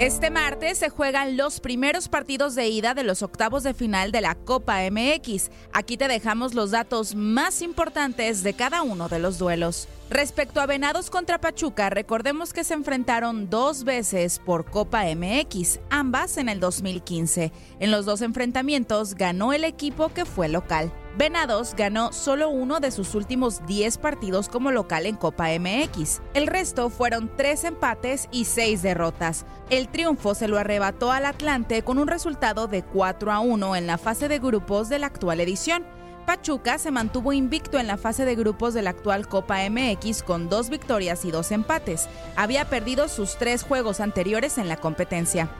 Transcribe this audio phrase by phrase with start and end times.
[0.00, 4.20] Este martes se juegan los primeros partidos de ida de los octavos de final de
[4.20, 5.50] la Copa MX.
[5.72, 9.88] Aquí te dejamos los datos más importantes de cada uno de los duelos.
[10.08, 16.38] Respecto a Venados contra Pachuca, recordemos que se enfrentaron dos veces por Copa MX, ambas
[16.38, 17.50] en el 2015.
[17.80, 20.92] En los dos enfrentamientos ganó el equipo que fue local.
[21.18, 26.20] Venados ganó solo uno de sus últimos 10 partidos como local en Copa MX.
[26.32, 29.44] El resto fueron tres empates y seis derrotas.
[29.68, 33.88] El triunfo se lo arrebató al Atlante con un resultado de 4 a 1 en
[33.88, 35.84] la fase de grupos de la actual edición.
[36.24, 40.48] Pachuca se mantuvo invicto en la fase de grupos de la actual Copa MX con
[40.48, 42.08] dos victorias y dos empates.
[42.36, 45.50] Había perdido sus tres juegos anteriores en la competencia.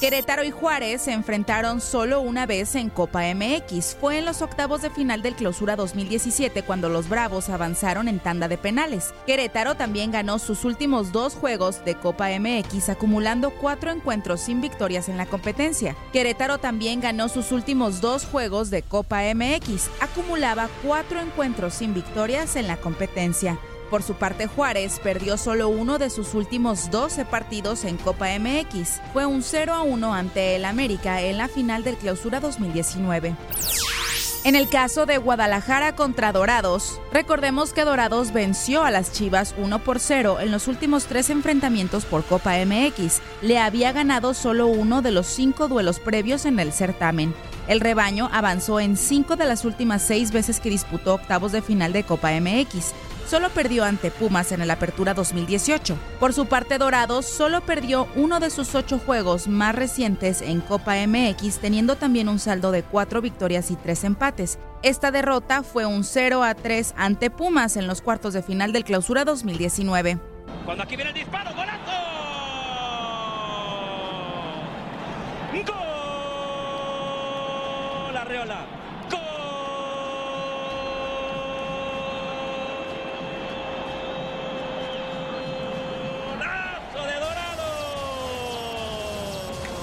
[0.00, 3.96] Querétaro y Juárez se enfrentaron solo una vez en Copa MX.
[4.00, 8.48] Fue en los octavos de final del Clausura 2017 cuando los Bravos avanzaron en tanda
[8.48, 9.12] de penales.
[9.26, 15.10] Querétaro también ganó sus últimos dos juegos de Copa MX, acumulando cuatro encuentros sin victorias
[15.10, 15.94] en la competencia.
[16.14, 22.56] Querétaro también ganó sus últimos dos juegos de Copa MX, acumulaba cuatro encuentros sin victorias
[22.56, 23.58] en la competencia.
[23.90, 29.00] Por su parte, Juárez perdió solo uno de sus últimos 12 partidos en Copa MX.
[29.12, 33.34] Fue un 0 a 1 ante el América en la final del Clausura 2019.
[34.44, 39.80] En el caso de Guadalajara contra Dorados, recordemos que Dorados venció a las Chivas 1
[39.80, 43.20] por 0 en los últimos tres enfrentamientos por Copa MX.
[43.42, 47.34] Le había ganado solo uno de los cinco duelos previos en el certamen.
[47.68, 51.92] El rebaño avanzó en cinco de las últimas seis veces que disputó octavos de final
[51.92, 52.94] de Copa MX.
[53.30, 55.96] Solo perdió ante Pumas en el Apertura 2018.
[56.18, 60.96] Por su parte, Dorados solo perdió uno de sus ocho juegos más recientes en Copa
[61.06, 64.58] MX, teniendo también un saldo de cuatro victorias y tres empates.
[64.82, 68.82] Esta derrota fue un 0 a 3 ante Pumas en los cuartos de final del
[68.82, 70.18] Clausura 2019.
[70.64, 71.92] Cuando aquí viene el disparo, golazo.
[75.66, 75.76] Gol.
[78.16, 78.66] Arreola.
[86.10, 87.68] Golazo de Dorado.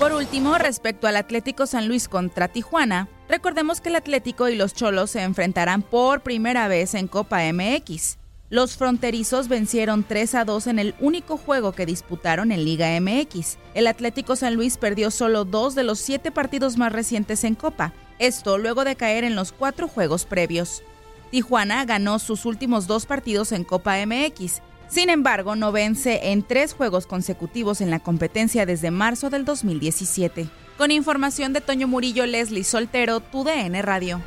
[0.00, 4.72] Por último, respecto al Atlético San Luis contra Tijuana, recordemos que el Atlético y los
[4.72, 8.16] Cholos se enfrentarán por primera vez en Copa MX.
[8.48, 13.58] Los fronterizos vencieron 3 a 2 en el único juego que disputaron en Liga MX.
[13.74, 17.92] El Atlético San Luis perdió solo dos de los siete partidos más recientes en Copa,
[18.18, 20.82] esto luego de caer en los cuatro juegos previos.
[21.30, 26.74] Tijuana ganó sus últimos dos partidos en Copa MX, sin embargo, no vence en tres
[26.74, 30.48] juegos consecutivos en la competencia desde marzo del 2017.
[30.76, 34.20] Con información de Toño Murillo, Leslie Soltero, TUDN Radio.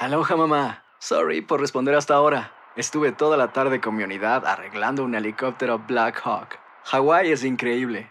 [0.00, 0.82] Aloha mamá.
[0.98, 2.52] Sorry por responder hasta ahora.
[2.74, 6.58] Estuve toda la tarde con mi unidad arreglando un helicóptero Black Hawk.
[6.82, 8.10] Hawái es increíble.